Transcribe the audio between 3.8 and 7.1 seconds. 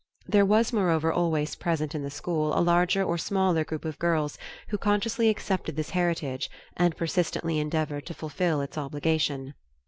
of girls who consciously accepted this heritage and